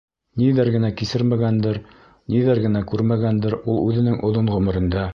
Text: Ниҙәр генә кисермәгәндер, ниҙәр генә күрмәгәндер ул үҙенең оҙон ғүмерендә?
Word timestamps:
Ниҙәр 0.43 0.71
генә 0.75 0.89
кисермәгәндер, 1.01 1.79
ниҙәр 2.37 2.65
генә 2.67 2.83
күрмәгәндер 2.93 3.59
ул 3.63 3.79
үҙенең 3.87 4.21
оҙон 4.31 4.55
ғүмерендә? 4.57 5.09